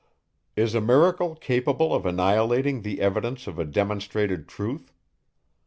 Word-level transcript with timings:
Is 0.55 0.73
a 0.73 0.81
miracle 0.81 1.35
capable 1.35 1.93
of 1.93 2.07
annihilating 2.07 2.81
the 2.81 3.01
evidence 3.01 3.45
of 3.45 3.59
a 3.59 3.65
demonstrated 3.65 4.47
truth? 4.47 4.91